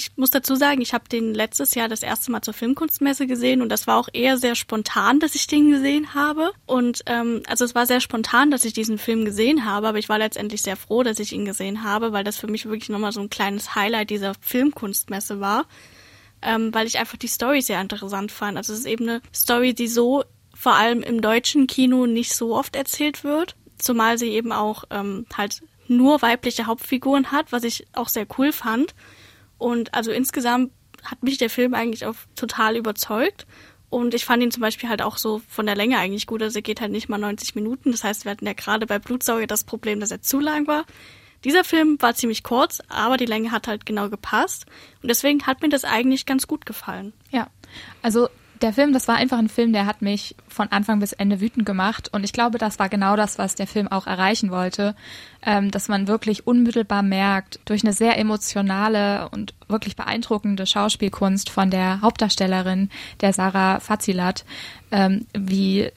ich 0.00 0.16
muss 0.16 0.30
dazu 0.30 0.54
sagen, 0.54 0.80
ich 0.80 0.94
habe 0.94 1.08
den 1.08 1.34
letztes 1.34 1.74
Jahr 1.74 1.88
das 1.88 2.02
erste 2.02 2.30
Mal 2.32 2.40
zur 2.40 2.54
Filmkunstmesse 2.54 3.26
gesehen 3.26 3.60
und 3.60 3.68
das 3.68 3.86
war 3.86 3.98
auch 3.98 4.08
eher 4.12 4.38
sehr 4.38 4.54
spontan, 4.54 5.20
dass 5.20 5.34
ich 5.34 5.46
den 5.46 5.70
gesehen 5.70 6.14
habe. 6.14 6.52
Und 6.64 7.02
ähm, 7.06 7.42
also 7.46 7.66
es 7.66 7.74
war 7.74 7.86
sehr 7.86 8.00
spontan, 8.00 8.50
dass 8.50 8.64
ich 8.64 8.72
diesen 8.72 8.96
Film 8.96 9.26
gesehen 9.26 9.66
habe, 9.66 9.88
aber 9.88 9.98
ich 9.98 10.08
war 10.08 10.18
letztendlich 10.18 10.62
sehr 10.62 10.76
froh, 10.76 11.02
dass 11.02 11.18
ich 11.18 11.32
ihn 11.32 11.44
gesehen 11.44 11.84
habe, 11.84 12.12
weil 12.12 12.24
das 12.24 12.38
für 12.38 12.46
mich 12.46 12.64
wirklich 12.64 12.88
nochmal 12.88 13.12
so 13.12 13.20
ein 13.20 13.28
kleines 13.28 13.74
Highlight 13.74 14.08
dieser 14.08 14.32
Filmkunstmesse 14.40 15.40
war, 15.40 15.66
ähm, 16.40 16.72
weil 16.72 16.86
ich 16.86 16.98
einfach 16.98 17.18
die 17.18 17.28
Story 17.28 17.60
sehr 17.60 17.80
interessant 17.80 18.32
fand. 18.32 18.56
Also 18.56 18.72
es 18.72 18.80
ist 18.80 18.86
eben 18.86 19.08
eine 19.08 19.22
Story, 19.34 19.74
die 19.74 19.88
so 19.88 20.24
vor 20.54 20.74
allem 20.74 21.02
im 21.02 21.20
deutschen 21.20 21.66
Kino 21.66 22.06
nicht 22.06 22.34
so 22.34 22.56
oft 22.56 22.74
erzählt 22.74 23.22
wird, 23.22 23.54
zumal 23.76 24.16
sie 24.16 24.30
eben 24.30 24.52
auch 24.52 24.84
ähm, 24.90 25.26
halt 25.36 25.60
nur 25.88 26.22
weibliche 26.22 26.66
Hauptfiguren 26.66 27.32
hat, 27.32 27.52
was 27.52 27.64
ich 27.64 27.86
auch 27.92 28.08
sehr 28.08 28.26
cool 28.38 28.52
fand. 28.52 28.94
Und 29.60 29.94
also 29.94 30.10
insgesamt 30.10 30.72
hat 31.04 31.22
mich 31.22 31.38
der 31.38 31.50
Film 31.50 31.74
eigentlich 31.74 32.06
auch 32.06 32.16
total 32.34 32.76
überzeugt. 32.76 33.46
Und 33.90 34.14
ich 34.14 34.24
fand 34.24 34.42
ihn 34.42 34.50
zum 34.50 34.62
Beispiel 34.62 34.88
halt 34.88 35.02
auch 35.02 35.18
so 35.18 35.42
von 35.48 35.66
der 35.66 35.76
Länge 35.76 35.98
eigentlich 35.98 36.26
gut. 36.26 36.42
Also 36.42 36.58
er 36.58 36.62
geht 36.62 36.80
halt 36.80 36.92
nicht 36.92 37.08
mal 37.08 37.18
90 37.18 37.54
Minuten. 37.54 37.92
Das 37.92 38.02
heißt, 38.02 38.24
wir 38.24 38.32
hatten 38.32 38.46
ja 38.46 38.54
gerade 38.54 38.86
bei 38.86 38.98
Blutsauger 38.98 39.46
das 39.46 39.64
Problem, 39.64 40.00
dass 40.00 40.10
er 40.10 40.22
zu 40.22 40.40
lang 40.40 40.66
war. 40.66 40.86
Dieser 41.44 41.64
Film 41.64 41.96
war 42.00 42.14
ziemlich 42.14 42.42
kurz, 42.42 42.80
aber 42.88 43.16
die 43.16 43.26
Länge 43.26 43.50
hat 43.50 43.68
halt 43.68 43.84
genau 43.84 44.08
gepasst. 44.08 44.66
Und 45.02 45.08
deswegen 45.08 45.46
hat 45.46 45.60
mir 45.60 45.68
das 45.68 45.84
eigentlich 45.84 46.24
ganz 46.24 46.46
gut 46.46 46.64
gefallen. 46.64 47.12
Ja, 47.30 47.48
also 48.00 48.28
der 48.62 48.72
Film, 48.72 48.92
das 48.92 49.08
war 49.08 49.16
einfach 49.16 49.38
ein 49.38 49.48
Film, 49.48 49.72
der 49.72 49.86
hat 49.86 50.02
mich 50.02 50.36
von 50.48 50.68
Anfang 50.68 51.00
bis 51.00 51.12
Ende 51.12 51.40
wütend 51.40 51.66
gemacht. 51.66 52.08
Und 52.12 52.24
ich 52.24 52.32
glaube, 52.32 52.58
das 52.58 52.78
war 52.78 52.88
genau 52.88 53.16
das, 53.16 53.38
was 53.38 53.54
der 53.54 53.66
Film 53.66 53.88
auch 53.88 54.06
erreichen 54.06 54.50
wollte. 54.50 54.94
Ähm, 55.42 55.70
dass 55.70 55.88
man 55.88 56.08
wirklich 56.08 56.46
unmittelbar 56.46 57.02
merkt, 57.02 57.60
durch 57.64 57.82
eine 57.82 57.94
sehr 57.94 58.18
emotionale 58.18 59.28
und 59.30 59.54
wirklich 59.68 59.96
beeindruckende 59.96 60.66
Schauspielkunst 60.66 61.48
von 61.48 61.70
der 61.70 62.02
Hauptdarstellerin, 62.02 62.90
der 63.20 63.32
Sarah 63.32 63.80
Fazilat, 63.80 64.44
ähm, 64.90 65.26
wie 65.32 65.90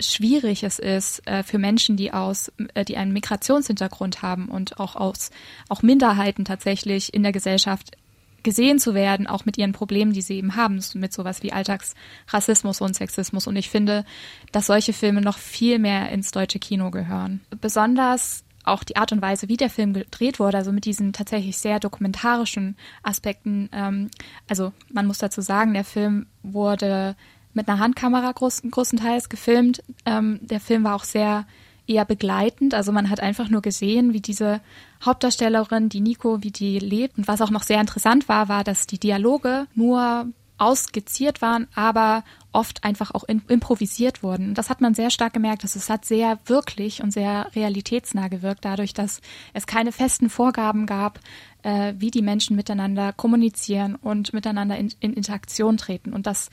schwierig 0.00 0.62
es 0.64 0.78
ist 0.78 1.26
äh, 1.26 1.42
für 1.42 1.58
Menschen, 1.58 1.96
die 1.96 2.12
aus, 2.12 2.52
äh, 2.74 2.84
die 2.84 2.96
einen 2.96 3.12
Migrationshintergrund 3.12 4.22
haben 4.22 4.48
und 4.48 4.80
auch 4.80 4.96
aus 4.96 5.30
auch 5.68 5.82
Minderheiten 5.82 6.44
tatsächlich 6.44 7.14
in 7.14 7.22
der 7.22 7.32
Gesellschaft 7.32 7.96
gesehen 8.42 8.78
zu 8.78 8.94
werden, 8.94 9.26
auch 9.26 9.44
mit 9.44 9.58
ihren 9.58 9.72
Problemen, 9.72 10.12
die 10.12 10.22
sie 10.22 10.36
eben 10.36 10.56
haben, 10.56 10.80
mit 10.94 11.12
sowas 11.12 11.42
wie 11.42 11.52
Alltagsrassismus 11.52 12.80
und 12.80 12.94
Sexismus. 12.94 13.46
Und 13.46 13.56
ich 13.56 13.70
finde, 13.70 14.04
dass 14.52 14.66
solche 14.66 14.92
Filme 14.92 15.20
noch 15.20 15.38
viel 15.38 15.78
mehr 15.78 16.10
ins 16.10 16.30
deutsche 16.30 16.58
Kino 16.58 16.90
gehören. 16.90 17.40
Besonders 17.60 18.44
auch 18.64 18.84
die 18.84 18.96
Art 18.96 19.12
und 19.12 19.22
Weise, 19.22 19.48
wie 19.48 19.56
der 19.56 19.70
Film 19.70 19.94
gedreht 19.94 20.38
wurde, 20.38 20.58
also 20.58 20.72
mit 20.72 20.84
diesen 20.84 21.12
tatsächlich 21.12 21.58
sehr 21.58 21.80
dokumentarischen 21.80 22.76
Aspekten. 23.02 23.68
Ähm, 23.72 24.10
also 24.48 24.72
man 24.92 25.06
muss 25.06 25.18
dazu 25.18 25.40
sagen, 25.40 25.74
der 25.74 25.84
Film 25.84 26.26
wurde 26.42 27.16
mit 27.54 27.68
einer 27.68 27.78
Handkamera 27.78 28.32
groß, 28.32 28.62
großenteils 28.70 29.28
gefilmt. 29.28 29.82
Ähm, 30.06 30.38
der 30.42 30.60
Film 30.60 30.84
war 30.84 30.94
auch 30.94 31.04
sehr 31.04 31.46
eher 31.90 32.04
begleitend. 32.04 32.72
Also 32.72 32.92
man 32.92 33.10
hat 33.10 33.20
einfach 33.20 33.50
nur 33.50 33.60
gesehen, 33.60 34.12
wie 34.12 34.20
diese 34.20 34.60
Hauptdarstellerin, 35.04 35.88
die 35.88 36.00
Nico, 36.00 36.42
wie 36.42 36.52
die 36.52 36.78
lebt. 36.78 37.18
Und 37.18 37.28
was 37.28 37.42
auch 37.42 37.50
noch 37.50 37.64
sehr 37.64 37.80
interessant 37.80 38.28
war, 38.28 38.48
war, 38.48 38.64
dass 38.64 38.86
die 38.86 38.98
Dialoge 38.98 39.66
nur 39.74 40.26
ausskizziert 40.56 41.40
waren, 41.40 41.68
aber 41.74 42.22
oft 42.52 42.84
einfach 42.84 43.12
auch 43.12 43.24
in, 43.24 43.40
improvisiert 43.48 44.22
wurden. 44.22 44.54
Das 44.54 44.68
hat 44.68 44.82
man 44.82 44.92
sehr 44.92 45.10
stark 45.10 45.32
gemerkt, 45.32 45.64
dass 45.64 45.74
es 45.74 45.88
hat 45.88 46.04
sehr 46.04 46.38
wirklich 46.44 47.02
und 47.02 47.12
sehr 47.12 47.50
realitätsnah 47.54 48.28
gewirkt, 48.28 48.64
dadurch, 48.66 48.92
dass 48.92 49.22
es 49.54 49.66
keine 49.66 49.90
festen 49.90 50.28
Vorgaben 50.28 50.84
gab, 50.84 51.18
äh, 51.62 51.94
wie 51.96 52.10
die 52.10 52.20
Menschen 52.20 52.56
miteinander 52.56 53.14
kommunizieren 53.14 53.94
und 53.94 54.34
miteinander 54.34 54.76
in, 54.76 54.92
in 55.00 55.14
Interaktion 55.14 55.78
treten. 55.78 56.12
Und 56.12 56.26
das 56.26 56.50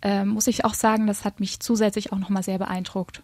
äh, 0.00 0.24
muss 0.24 0.46
ich 0.46 0.64
auch 0.64 0.74
sagen, 0.74 1.06
das 1.06 1.26
hat 1.26 1.38
mich 1.38 1.60
zusätzlich 1.60 2.12
auch 2.12 2.18
nochmal 2.18 2.42
sehr 2.42 2.58
beeindruckt. 2.58 3.22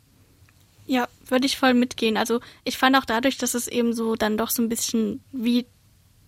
Ja, 0.86 1.08
würde 1.26 1.46
ich 1.46 1.56
voll 1.56 1.74
mitgehen. 1.74 2.16
Also 2.16 2.40
ich 2.64 2.78
fand 2.78 2.96
auch 2.96 3.04
dadurch, 3.04 3.38
dass 3.38 3.54
es 3.54 3.66
eben 3.66 3.92
so 3.92 4.14
dann 4.14 4.38
doch 4.38 4.50
so 4.50 4.62
ein 4.62 4.68
bisschen 4.68 5.22
wie 5.32 5.66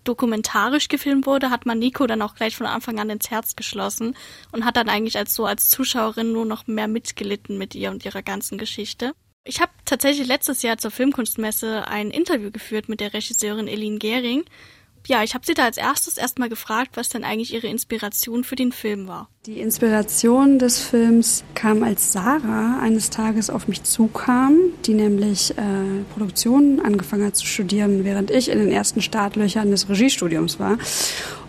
dokumentarisch 0.03 0.87
gefilmt 0.87 1.25
wurde, 1.25 1.49
hat 1.49 1.65
man 1.65 1.79
Nico 1.79 2.07
dann 2.07 2.21
auch 2.21 2.35
gleich 2.35 2.55
von 2.55 2.65
Anfang 2.65 2.99
an 2.99 3.09
ins 3.09 3.29
Herz 3.29 3.55
geschlossen 3.55 4.15
und 4.51 4.65
hat 4.65 4.77
dann 4.77 4.89
eigentlich 4.89 5.17
als 5.17 5.35
so 5.35 5.45
als 5.45 5.69
Zuschauerin 5.69 6.31
nur 6.31 6.45
noch 6.45 6.67
mehr 6.67 6.87
mitgelitten 6.87 7.57
mit 7.57 7.75
ihr 7.75 7.91
und 7.91 8.03
ihrer 8.05 8.21
ganzen 8.21 8.57
Geschichte. 8.57 9.13
Ich 9.45 9.61
habe 9.61 9.71
tatsächlich 9.85 10.27
letztes 10.27 10.61
Jahr 10.61 10.77
zur 10.77 10.91
Filmkunstmesse 10.91 11.87
ein 11.87 12.11
Interview 12.11 12.51
geführt 12.51 12.89
mit 12.89 12.99
der 12.99 13.13
Regisseurin 13.13 13.67
Eline 13.67 13.99
Gehring 13.99 14.45
ja, 15.09 15.23
ich 15.23 15.33
habe 15.33 15.45
sie 15.45 15.55
da 15.55 15.65
als 15.65 15.77
erstes 15.77 16.17
erstmal 16.17 16.49
gefragt, 16.49 16.91
was 16.93 17.09
denn 17.09 17.23
eigentlich 17.23 17.53
ihre 17.53 17.67
Inspiration 17.67 18.43
für 18.43 18.55
den 18.55 18.71
Film 18.71 19.07
war. 19.07 19.27
Die 19.47 19.59
Inspiration 19.59 20.59
des 20.59 20.79
Films 20.79 21.43
kam, 21.55 21.83
als 21.83 22.13
Sarah 22.13 22.79
eines 22.79 23.09
Tages 23.09 23.49
auf 23.49 23.67
mich 23.67 23.83
zukam, 23.83 24.57
die 24.85 24.93
nämlich 24.93 25.51
äh, 25.57 26.03
Produktion 26.13 26.79
angefangen 26.79 27.25
hat 27.25 27.35
zu 27.35 27.47
studieren, 27.47 28.05
während 28.05 28.29
ich 28.29 28.49
in 28.49 28.59
den 28.59 28.71
ersten 28.71 29.01
Startlöchern 29.01 29.71
des 29.71 29.89
Regiestudiums 29.89 30.59
war. 30.59 30.77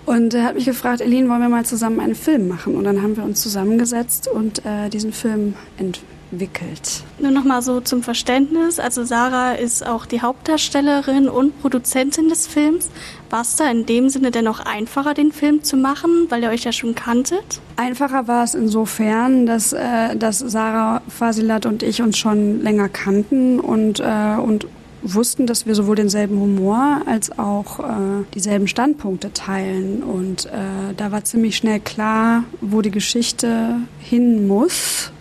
Und 0.06 0.32
er 0.32 0.44
hat 0.44 0.54
mich 0.54 0.64
gefragt, 0.64 1.02
Eline, 1.02 1.28
wollen 1.28 1.42
wir 1.42 1.50
mal 1.50 1.66
zusammen 1.66 2.00
einen 2.00 2.14
Film 2.14 2.48
machen? 2.48 2.74
Und 2.74 2.84
dann 2.84 3.02
haben 3.02 3.16
wir 3.16 3.22
uns 3.22 3.42
zusammengesetzt 3.42 4.26
und 4.26 4.64
äh, 4.64 4.88
diesen 4.88 5.12
Film 5.12 5.54
entwickelt 5.76 6.19
entwickelt. 6.30 7.02
Nur 7.18 7.30
noch 7.30 7.44
mal 7.44 7.62
so 7.62 7.80
zum 7.80 8.02
Verständnis. 8.02 8.78
Also 8.78 9.04
Sarah 9.04 9.52
ist 9.52 9.86
auch 9.86 10.06
die 10.06 10.22
Hauptdarstellerin 10.22 11.28
und 11.28 11.60
Produzentin 11.60 12.28
des 12.28 12.46
Films. 12.46 12.90
War 13.28 13.42
es 13.42 13.56
da 13.56 13.70
in 13.70 13.86
dem 13.86 14.08
Sinne 14.08 14.30
denn 14.30 14.48
auch 14.48 14.60
einfacher, 14.60 15.14
den 15.14 15.32
Film 15.32 15.62
zu 15.62 15.76
machen, 15.76 16.26
weil 16.28 16.42
ihr 16.42 16.50
euch 16.50 16.64
ja 16.64 16.72
schon 16.72 16.94
kanntet? 16.94 17.60
Einfacher 17.76 18.26
war 18.26 18.44
es 18.44 18.54
insofern, 18.54 19.46
dass, 19.46 19.72
äh, 19.72 20.16
dass 20.16 20.38
Sarah 20.38 21.02
Fasilat 21.08 21.66
und 21.66 21.82
ich 21.82 22.02
uns 22.02 22.18
schon 22.18 22.60
länger 22.62 22.88
kannten 22.88 23.60
und, 23.60 24.00
äh, 24.00 24.36
und 24.36 24.66
wussten, 25.02 25.46
dass 25.46 25.64
wir 25.64 25.74
sowohl 25.74 25.96
denselben 25.96 26.38
Humor 26.38 27.02
als 27.06 27.38
auch 27.38 27.80
äh, 27.80 28.24
dieselben 28.34 28.68
Standpunkte 28.68 29.32
teilen. 29.32 30.02
Und 30.02 30.46
äh, 30.46 30.94
da 30.96 31.10
war 31.10 31.24
ziemlich 31.24 31.56
schnell 31.56 31.80
klar, 31.80 32.44
wo 32.60 32.82
die 32.82 32.90
Geschichte 32.90 33.76
hin 34.00 34.46
muss 34.46 35.12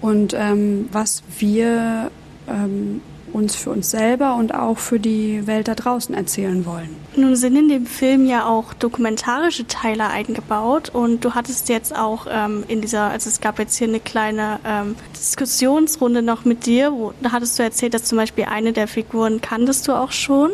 und 0.00 0.34
ähm, 0.34 0.88
was 0.92 1.22
wir 1.38 2.10
ähm, 2.48 3.00
uns 3.32 3.56
für 3.56 3.70
uns 3.70 3.90
selber 3.90 4.34
und 4.36 4.54
auch 4.54 4.78
für 4.78 4.98
die 4.98 5.46
Welt 5.46 5.68
da 5.68 5.74
draußen 5.74 6.14
erzählen 6.14 6.64
wollen. 6.64 6.96
Nun 7.16 7.36
sind 7.36 7.56
in 7.56 7.68
dem 7.68 7.86
Film 7.86 8.26
ja 8.26 8.46
auch 8.46 8.74
dokumentarische 8.74 9.66
Teile 9.66 10.08
eingebaut 10.08 10.90
und 10.90 11.24
du 11.24 11.34
hattest 11.34 11.68
jetzt 11.68 11.96
auch 11.96 12.26
ähm, 12.30 12.64
in 12.68 12.80
dieser, 12.80 13.10
also 13.10 13.28
es 13.28 13.40
gab 13.40 13.58
jetzt 13.58 13.76
hier 13.76 13.88
eine 13.88 14.00
kleine 14.00 14.60
ähm, 14.64 14.96
Diskussionsrunde 15.16 16.22
noch 16.22 16.44
mit 16.44 16.66
dir, 16.66 16.92
wo 16.92 17.12
da 17.20 17.32
hattest 17.32 17.58
du 17.58 17.62
erzählt, 17.62 17.94
dass 17.94 18.04
zum 18.04 18.18
Beispiel 18.18 18.44
eine 18.44 18.72
der 18.72 18.88
Figuren 18.88 19.40
kanntest 19.40 19.88
du 19.88 19.92
auch 19.92 20.12
schon 20.12 20.50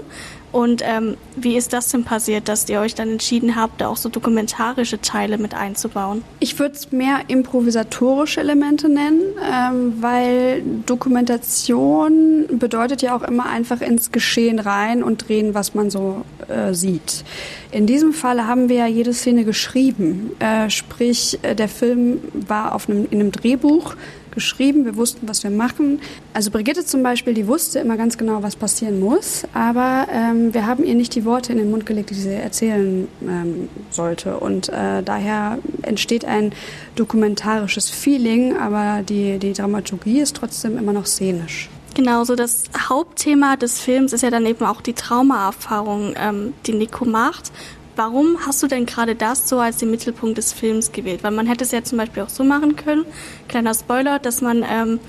und 0.55 0.83
ähm, 0.85 1.17
wie 1.35 1.57
ist 1.57 1.73
das 1.73 1.89
denn 1.89 2.05
passiert, 2.05 2.49
dass 2.49 2.69
ihr 2.69 2.79
euch 2.79 2.95
dann 2.95 3.09
entschieden 3.09 3.57
habt, 3.57 3.81
da 3.81 3.89
auch 3.89 3.97
so 3.97 4.09
dokumentarische 4.09 5.01
Teile 5.01 5.37
mit 5.37 5.53
einzubauen? 5.53 6.23
Ich 6.39 6.57
würde 6.61 6.77
es 6.77 6.93
mehr 6.93 7.23
improvisatorische 7.27 8.39
Elemente 8.39 8.89
nennen, 8.89 9.21
ähm, 9.43 9.95
weil 10.01 10.63
Dokumentation 10.87 12.45
bedeutet 12.53 13.03
ja 13.03 13.17
auch 13.17 13.25
immer 13.25 13.47
einfach 13.47 13.81
ins 13.81 14.13
Geschehen 14.13 14.61
rein 14.61 15.03
und 15.03 15.27
drehen, 15.27 15.55
was 15.55 15.75
man 15.75 15.91
so 15.91 16.25
äh, 16.47 16.73
sieht. 16.73 17.25
In 17.73 17.89
diesem 17.89 18.13
Fall 18.13 18.47
haben 18.47 18.69
wir 18.69 18.77
ja 18.77 18.87
jede 18.87 19.13
Szene 19.13 19.45
geschrieben, 19.45 20.31
äh, 20.39 20.71
sprich 20.71 21.41
äh, 21.43 21.57
der 21.57 21.69
Film 21.69 22.21
war 22.33 22.77
auf 22.77 22.89
einem, 22.89 23.09
in 23.11 23.19
einem 23.19 23.33
Drehbuch 23.33 23.97
geschrieben, 24.35 24.85
wir 24.85 24.97
wussten, 24.97 25.29
was 25.29 25.43
wir 25.43 25.51
machen. 25.51 26.01
Also 26.33 26.51
Brigitte 26.51 26.85
zum 26.85 27.03
Beispiel, 27.03 27.35
die 27.35 27.47
wusste 27.47 27.79
immer 27.79 27.97
ganz 27.97 28.19
genau, 28.19 28.43
was 28.43 28.57
passieren 28.57 29.01
muss, 29.01 29.45
aber 29.53 30.07
ähm, 30.13 30.53
wir 30.55 30.67
haben 30.67 30.85
ihr 30.85 30.95
nicht 30.95 31.15
die 31.15 31.25
Worte 31.25 31.53
in 31.53 31.59
den 31.59 31.71
Mund 31.71 31.87
gelegt, 31.87 32.11
die 32.11 32.15
sie 32.15 32.33
erzählen 32.33 33.09
ähm, 33.23 33.69
sollte. 33.91 34.39
Und 34.39 34.69
äh, 34.69 35.03
daher 35.03 35.59
entsteht 35.83 36.25
ein 36.25 36.53
dokumentarisches 36.97 37.91
Feeling, 37.91 38.57
aber 38.57 39.03
die, 39.03 39.39
die 39.39 39.53
Dramaturgie 39.53 40.21
ist 40.21 40.37
trotzdem 40.37 40.79
immer 40.79 40.93
noch 40.93 41.07
szenisch. 41.07 41.69
Genau, 41.95 42.25
so 42.25 42.35
das 42.35 42.65
Hauptthema 42.77 43.57
des 43.57 43.81
Films 43.81 44.13
ist 44.13 44.23
ja 44.23 44.31
dann 44.31 44.45
eben 44.47 44.65
auch 44.65 44.81
die 44.81 44.95
Traumaerfahrung, 44.95 46.15
ähm, 46.17 46.53
die 46.67 46.73
Nico 46.73 47.05
macht. 47.05 47.53
Warum 47.97 48.39
hast 48.45 48.63
du 48.63 48.67
denn 48.67 48.87
gerade 48.87 49.15
das 49.15 49.49
so 49.49 49.59
als 49.59 49.77
den 49.77 49.91
Mittelpunkt 49.91 50.39
des 50.39 50.53
Films 50.53 50.93
gewählt? 50.93 51.23
Weil 51.23 51.31
man 51.31 51.47
hätte 51.47 51.65
es 51.65 51.71
ja 51.71 51.85
zum 51.85 51.99
Beispiel 51.99 52.23
auch 52.25 52.29
so 52.29 52.43
machen 52.43 52.77
können, 52.77 53.05
kleiner 53.49 53.75
Spoiler, 53.75 54.19
dass 54.19 54.41
man 54.41 54.65
ähm, 54.69 55.01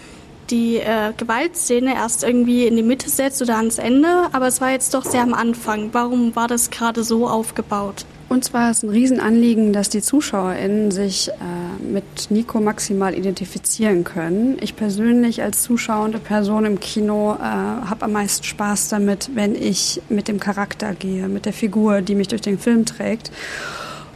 die 0.50 0.78
äh, 0.78 1.14
Gewaltszene 1.18 1.96
erst 1.96 2.24
irgendwie 2.24 2.68
in 2.68 2.76
die 2.76 2.84
Mitte 2.84 3.10
setzt 3.10 3.42
oder 3.42 3.58
ans 3.58 3.80
Ende, 3.80 4.28
aber 4.32 4.48
es 4.48 4.62
war 4.62 4.72
jetzt 4.72 4.94
doch 4.94 5.04
sehr 5.04 5.24
am 5.24 5.34
Anfang. 5.34 5.90
Warum 5.94 6.36
war 6.36 6.48
das 6.48 6.70
gerade 6.70 7.04
so 7.04 7.28
aufgebaut? 7.28 8.06
Und 8.28 8.44
zwar 8.44 8.72
ist 8.72 8.84
ein 8.84 8.90
Riesenanliegen, 8.90 9.72
dass 9.72 9.90
die 9.90 10.02
ZuschauerInnen 10.02 10.90
sich 10.90 11.30
äh, 11.30 11.84
mit 11.84 12.32
Nico 12.32 12.60
maximal 12.60 13.14
identifizieren 13.14 14.04
können. 14.04 14.58
Ich 14.62 14.76
persönlich 14.76 15.44
als 15.44 15.62
zuschauende 15.62 16.18
Person 16.18 16.66
im 16.66 16.80
Kino 16.80 17.36
äh, 17.36 17.40
habe 17.40 18.06
am 18.06 18.14
meisten 18.14 18.44
Spaß 18.44 18.90
damit, 18.90 19.30
wenn 19.36 19.54
ich 19.54 20.02
mit 20.10 20.28
dem 20.28 20.40
Charakter 20.40 20.96
gehe, 20.96 21.28
mit 21.28 21.46
der 21.46 21.54
Figur, 21.54 22.02
die 22.02 22.16
mich 22.16 22.28
durch 22.28 22.42
den 22.42 22.58
Film 22.58 22.86
trägt. 22.86 23.32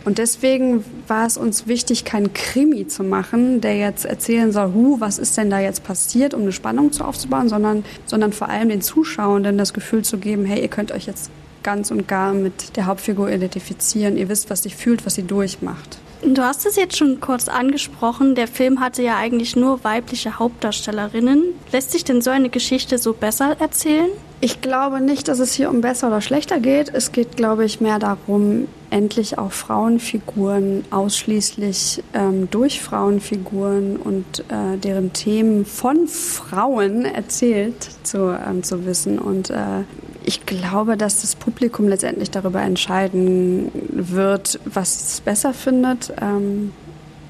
Und 0.05 0.17
deswegen 0.17 0.83
war 1.07 1.27
es 1.27 1.37
uns 1.37 1.67
wichtig, 1.67 2.03
keinen 2.03 2.33
Krimi 2.33 2.87
zu 2.87 3.03
machen, 3.03 3.61
der 3.61 3.77
jetzt 3.77 4.05
erzählen 4.05 4.51
soll, 4.51 4.73
hu, 4.73 4.99
was 4.99 5.19
ist 5.19 5.37
denn 5.37 5.51
da 5.51 5.59
jetzt 5.59 5.83
passiert, 5.83 6.33
um 6.33 6.41
eine 6.41 6.51
Spannung 6.51 6.91
zu 6.91 7.03
aufzubauen, 7.03 7.47
sondern, 7.47 7.83
sondern 8.05 8.33
vor 8.33 8.49
allem 8.49 8.69
den 8.69 8.81
Zuschauenden 8.81 9.57
das 9.57 9.73
Gefühl 9.73 10.03
zu 10.03 10.17
geben, 10.17 10.45
hey, 10.45 10.61
ihr 10.61 10.67
könnt 10.67 10.91
euch 10.91 11.05
jetzt 11.05 11.29
ganz 11.63 11.91
und 11.91 12.07
gar 12.07 12.33
mit 12.33 12.75
der 12.75 12.85
Hauptfigur 12.85 13.29
identifizieren. 13.29 14.17
Ihr 14.17 14.29
wisst, 14.29 14.49
was 14.49 14.63
sie 14.63 14.69
fühlt, 14.69 15.05
was 15.05 15.15
sie 15.15 15.23
durchmacht. 15.23 15.99
Du 16.21 16.41
hast 16.41 16.65
es 16.65 16.75
jetzt 16.75 16.97
schon 16.97 17.21
kurz 17.21 17.47
angesprochen. 17.47 18.35
Der 18.35 18.47
Film 18.47 18.81
hatte 18.81 19.01
ja 19.01 19.15
eigentlich 19.17 19.55
nur 19.55 19.83
weibliche 19.85 20.37
Hauptdarstellerinnen. 20.37 21.43
Lässt 21.71 21.91
sich 21.91 22.03
denn 22.03 22.21
so 22.21 22.29
eine 22.29 22.49
Geschichte 22.49 22.97
so 22.97 23.13
besser 23.13 23.55
erzählen? 23.59 24.09
Ich 24.41 24.61
glaube 24.61 25.01
nicht, 25.01 25.27
dass 25.27 25.39
es 25.39 25.53
hier 25.53 25.69
um 25.69 25.81
besser 25.81 26.07
oder 26.07 26.21
schlechter 26.21 26.59
geht. 26.59 26.93
Es 26.93 27.11
geht, 27.11 27.37
glaube 27.37 27.65
ich, 27.65 27.79
mehr 27.79 27.99
darum, 27.99 28.67
endlich 28.89 29.37
auch 29.37 29.51
Frauenfiguren 29.51 30.85
ausschließlich 30.91 32.03
ähm, 32.13 32.49
durch 32.49 32.81
Frauenfiguren 32.81 33.97
und 33.97 34.39
äh, 34.49 34.77
deren 34.77 35.13
Themen 35.13 35.65
von 35.65 36.07
Frauen 36.07 37.05
erzählt 37.05 37.89
zu, 38.03 38.37
ähm, 38.45 38.63
zu 38.63 38.85
wissen. 38.85 39.19
Und 39.19 39.49
äh, 39.49 39.83
Ich 40.23 40.45
glaube, 40.45 40.97
dass 40.97 41.21
das 41.21 41.35
Publikum 41.35 41.87
letztendlich 41.87 42.29
darüber 42.31 42.61
entscheiden 42.61 43.71
wird, 43.89 44.59
was 44.65 45.13
es 45.13 45.21
besser 45.21 45.53
findet. 45.53 46.13
Ähm, 46.21 46.71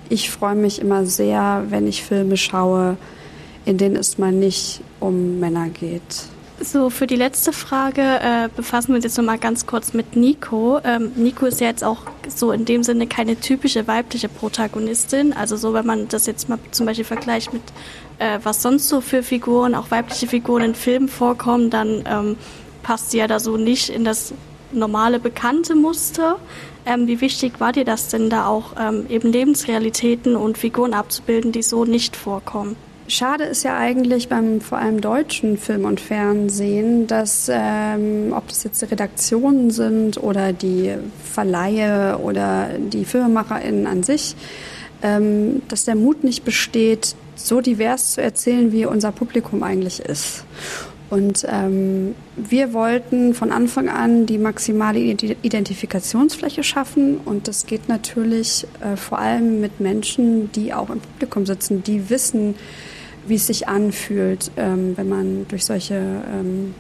ich 0.10 0.31
freue 0.31 0.55
mich 0.55 0.81
immer 0.81 1.05
sehr, 1.05 1.65
wenn 1.69 1.88
ich 1.88 2.03
Filme 2.03 2.36
schaue, 2.36 2.98
in 3.65 3.77
denen 3.77 3.96
es 3.96 4.17
mal 4.17 4.31
nicht 4.31 4.81
um 5.00 5.39
Männer 5.39 5.69
geht. 5.69 6.25
So, 6.62 6.89
für 6.89 7.08
die 7.08 7.15
letzte 7.15 7.53
Frage 7.53 8.01
äh, 8.01 8.50
befassen 8.53 8.89
wir 8.89 8.96
uns 8.96 9.05
jetzt 9.05 9.17
nochmal 9.17 9.38
ganz 9.38 9.65
kurz 9.65 9.93
mit 9.93 10.17
Nico. 10.17 10.81
Ähm, 10.84 11.13
Nico 11.15 11.46
ist 11.46 11.62
ja 11.62 11.67
jetzt 11.67 11.86
auch 11.86 12.00
so 12.27 12.51
in 12.51 12.65
dem 12.65 12.84
Sinne 12.84 13.08
keine 13.08 13.38
typische 13.38 13.88
weibliche 13.88 14.27
Protagonistin. 14.27 15.31
Also 15.31 15.55
so, 15.55 15.74
wenn 15.74 15.86
man 15.86 16.10
das 16.10 16.25
jetzt 16.25 16.50
mal 16.50 16.60
zum 16.72 16.86
Beispiel 16.86 17.05
vergleicht 17.05 17.53
mit, 17.53 17.62
äh, 18.17 18.39
was 18.43 18.62
sonst 18.62 18.89
so 18.89 19.00
für 19.00 19.24
Figuren, 19.24 19.74
auch 19.74 19.89
weibliche 19.89 20.27
Figuren 20.27 20.63
in 20.63 20.75
Filmen 20.75 21.08
vorkommen, 21.08 21.69
dann 21.69 22.03
ähm, 22.05 22.36
passt 22.89 23.12
sie 23.12 23.19
ja 23.19 23.27
da 23.27 23.39
so 23.39 23.55
nicht 23.55 23.89
in 23.89 24.03
das 24.03 24.34
normale, 24.72 25.19
bekannte 25.19 25.75
Muster. 25.75 26.39
Ähm, 26.88 27.05
wie 27.05 27.22
wichtig 27.22 27.60
war 27.60 27.72
dir 27.72 27.86
das 27.86 28.08
denn 28.08 28.31
da 28.31 28.48
auch, 28.48 28.72
ähm, 28.79 29.05
eben 29.10 29.31
Lebensrealitäten 29.31 30.36
und 30.36 30.58
Figuren 30.58 30.96
abzubilden, 30.96 31.51
die 31.51 31.62
so 31.62 31.86
nicht 31.86 32.15
vorkommen? 32.15 32.75
Schade 33.08 33.43
ist 33.43 33.62
ja 33.62 33.77
eigentlich 33.77 34.27
beim 34.27 34.60
vor 34.60 34.79
allem 34.79 35.01
deutschen 35.01 35.60
Film 35.60 35.86
und 35.86 36.00
Fernsehen, 36.00 37.05
dass 37.05 37.48
ähm, 37.53 38.34
ob 38.36 38.48
das 38.48 38.63
jetzt 38.63 38.81
die 38.81 38.86
Redaktionen 38.86 39.69
sind 39.69 40.17
oder 40.17 40.51
die 40.51 40.96
Verleihe 41.31 42.17
oder 42.17 42.69
die 42.79 43.05
FilmemacherInnen 43.05 43.86
an 43.86 44.01
sich, 44.01 44.36
ähm, 45.03 45.62
dass 45.67 45.86
der 45.86 45.93
Mut 45.93 46.24
nicht 46.24 46.43
besteht, 46.43 47.15
so 47.36 47.62
divers 47.62 48.13
zu 48.13 48.22
erzählen, 48.24 48.72
wie 48.72 48.88
unser 48.88 49.12
Publikum 49.12 49.62
eigentlich 49.62 50.00
ist. 50.00 50.43
Und 51.10 51.46
ähm, 51.50 52.13
wir 52.36 52.74
wollten 52.74 53.34
von 53.34 53.51
Anfang 53.51 53.89
an 53.89 54.28
die 54.28 54.38
maximale 54.38 55.00
Identifikationsfläche 55.00 56.63
schaffen. 56.63 57.18
Und 57.18 57.48
das 57.48 57.66
geht 57.66 57.89
natürlich 57.89 58.68
äh, 58.82 58.96
vor 58.96 59.18
allem 59.18 59.60
mit 59.60 59.80
Menschen, 59.80 60.51
die 60.51 60.74
auch 60.74 60.89
im 60.89 61.00
Publikum 61.00 61.46
sitzen, 61.48 61.84
die 61.84 62.10
wissen, 62.10 62.56
wie 63.28 63.36
es 63.36 63.48
sich 63.48 63.68
anfühlt, 63.68 64.51
ähm, 64.58 64.96
wenn 64.98 65.10
man 65.10 65.48
durch 65.48 65.66
solche 65.66 65.96
ähm, 65.96 66.75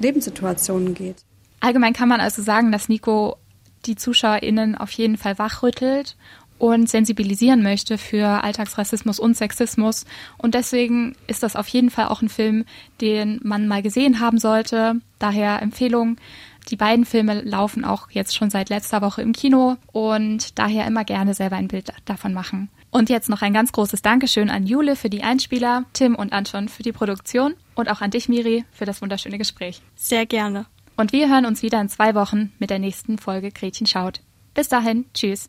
Lebenssituationen 0.00 0.94
geht. 0.94 1.16
Allgemein 1.60 1.92
kann 1.92 2.08
man 2.08 2.20
also 2.20 2.42
sagen, 2.42 2.72
dass 2.72 2.88
Nico 2.88 3.36
die 3.86 3.96
ZuschauerInnen 3.96 4.74
auf 4.74 4.90
jeden 4.92 5.16
Fall 5.16 5.38
wachrüttelt 5.38 6.16
und 6.58 6.88
sensibilisieren 6.88 7.62
möchte 7.62 7.98
für 7.98 8.42
Alltagsrassismus 8.44 9.18
und 9.18 9.36
Sexismus. 9.36 10.04
Und 10.38 10.54
deswegen 10.54 11.16
ist 11.26 11.42
das 11.42 11.56
auf 11.56 11.68
jeden 11.68 11.90
Fall 11.90 12.08
auch 12.08 12.22
ein 12.22 12.28
Film, 12.28 12.64
den 13.00 13.40
man 13.42 13.68
mal 13.68 13.82
gesehen 13.82 14.20
haben 14.20 14.38
sollte. 14.38 15.00
Daher 15.18 15.62
Empfehlung. 15.62 16.16
Die 16.70 16.76
beiden 16.76 17.04
Filme 17.04 17.42
laufen 17.42 17.84
auch 17.84 18.10
jetzt 18.10 18.34
schon 18.34 18.50
seit 18.50 18.70
letzter 18.70 19.00
Woche 19.00 19.22
im 19.22 19.32
Kino 19.32 19.76
und 19.92 20.58
daher 20.58 20.86
immer 20.86 21.04
gerne 21.04 21.32
selber 21.32 21.56
ein 21.56 21.68
Bild 21.68 21.92
davon 22.06 22.34
machen. 22.34 22.68
Und 22.90 23.10
jetzt 23.10 23.28
noch 23.28 23.42
ein 23.42 23.52
ganz 23.52 23.72
großes 23.72 24.02
Dankeschön 24.02 24.50
an 24.50 24.66
Jule 24.66 24.96
für 24.96 25.10
die 25.10 25.22
Einspieler, 25.22 25.84
Tim 25.92 26.14
und 26.14 26.32
Anton 26.32 26.68
für 26.68 26.82
die 26.82 26.92
Produktion 26.92 27.54
und 27.74 27.90
auch 27.90 28.00
an 28.00 28.10
dich, 28.10 28.28
Miri, 28.28 28.64
für 28.72 28.86
das 28.86 29.02
wunderschöne 29.02 29.38
Gespräch. 29.38 29.82
Sehr 29.94 30.26
gerne. 30.26 30.66
Und 30.96 31.12
wir 31.12 31.28
hören 31.28 31.46
uns 31.46 31.62
wieder 31.62 31.80
in 31.80 31.88
zwei 31.88 32.14
Wochen 32.14 32.52
mit 32.58 32.70
der 32.70 32.78
nächsten 32.78 33.18
Folge 33.18 33.50
Gretchen 33.50 33.86
schaut. 33.86 34.20
Bis 34.54 34.68
dahin, 34.68 35.04
tschüss. 35.12 35.46